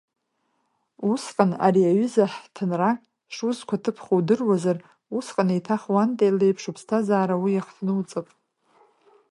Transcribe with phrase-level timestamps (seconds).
[1.11, 2.99] Усҟан ари аҩыза ҳҭынрак
[3.35, 4.77] шузқәаҭыԥхо удыруазар,
[5.17, 8.27] усҟан еиҭах Уанте леиԥш уԥсҭазаара уи иахҭнуҵап!